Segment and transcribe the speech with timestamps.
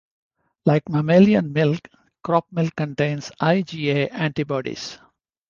[0.65, 1.87] Like mammalian milk,
[2.23, 4.97] crop milk contains IgA antibodies.